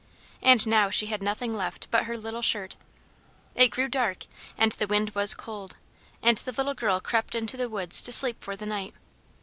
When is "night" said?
8.65-8.95